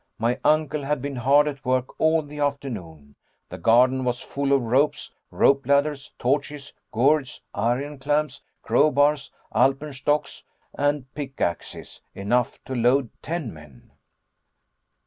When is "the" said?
2.23-2.39, 3.49-3.59